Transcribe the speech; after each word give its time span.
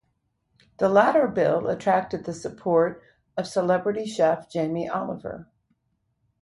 The 0.79 0.89
latter 0.89 1.27
bill 1.27 1.67
attracted 1.67 2.23
the 2.23 2.33
support 2.33 3.03
of 3.37 3.45
celebrity 3.45 4.07
chef 4.07 4.49
Jamie 4.49 4.89
Oliver. 4.89 5.47